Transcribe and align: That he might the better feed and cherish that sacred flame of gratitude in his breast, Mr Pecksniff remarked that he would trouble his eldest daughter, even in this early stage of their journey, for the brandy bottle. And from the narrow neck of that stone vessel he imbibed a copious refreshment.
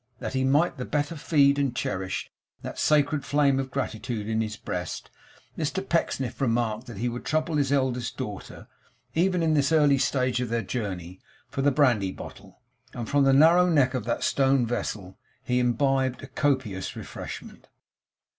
That 0.17 0.33
he 0.33 0.43
might 0.43 0.77
the 0.77 0.85
better 0.85 1.15
feed 1.15 1.59
and 1.59 1.75
cherish 1.75 2.31
that 2.63 2.79
sacred 2.79 3.23
flame 3.23 3.59
of 3.59 3.69
gratitude 3.69 4.27
in 4.27 4.41
his 4.41 4.57
breast, 4.57 5.11
Mr 5.55 5.87
Pecksniff 5.87 6.41
remarked 6.41 6.87
that 6.87 6.97
he 6.97 7.07
would 7.07 7.23
trouble 7.23 7.55
his 7.55 7.71
eldest 7.71 8.17
daughter, 8.17 8.65
even 9.13 9.43
in 9.43 9.53
this 9.53 9.71
early 9.71 9.99
stage 9.99 10.41
of 10.41 10.49
their 10.49 10.63
journey, 10.63 11.19
for 11.49 11.61
the 11.61 11.69
brandy 11.69 12.11
bottle. 12.11 12.61
And 12.95 13.07
from 13.07 13.25
the 13.25 13.31
narrow 13.33 13.69
neck 13.69 13.93
of 13.93 14.05
that 14.05 14.23
stone 14.23 14.65
vessel 14.65 15.19
he 15.43 15.59
imbibed 15.59 16.23
a 16.23 16.27
copious 16.27 16.95
refreshment. 16.95 17.67